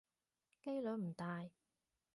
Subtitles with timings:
[0.57, 1.47] 機率唔大